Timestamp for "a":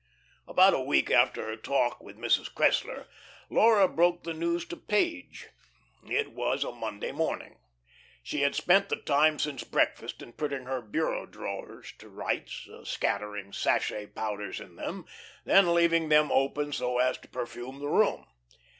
0.73-0.79, 6.63-6.71